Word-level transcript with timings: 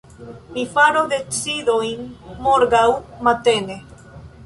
Mi 0.55 0.63
faros 0.77 1.11
decidojn 1.11 2.09
morgaŭ 2.49 2.85
matene. 3.29 3.83